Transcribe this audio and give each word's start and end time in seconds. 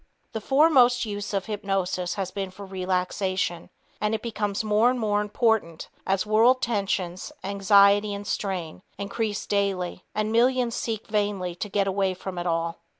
The 0.31 0.41
foremost 0.41 1.05
use 1.05 1.31
of 1.31 1.45
hypnosis 1.45 2.15
has 2.15 2.31
been 2.31 2.49
for 2.49 2.65
relaxation, 2.65 3.69
and 4.01 4.15
it 4.15 4.23
becomes 4.23 4.63
more 4.63 4.89
and 4.89 4.99
more 4.99 5.21
important 5.21 5.89
as 6.07 6.25
world 6.25 6.59
tensions, 6.59 7.31
anxiety 7.43 8.11
and 8.11 8.25
strain 8.25 8.81
increase 8.97 9.45
daily 9.45 10.03
and 10.15 10.31
millions 10.31 10.73
seek 10.73 11.05
vainly 11.05 11.53
to 11.53 11.69
"get 11.69 11.85
away 11.85 12.15
from 12.15 12.39
it 12.39 12.47
all." 12.47 12.77